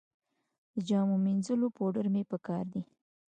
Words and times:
د 0.73 0.75
جامو 0.87 1.15
مینځلو 1.25 1.67
پوډر 1.77 2.05
مې 2.13 2.23
په 2.31 2.37
کار 2.47 2.65
دي 2.73 2.81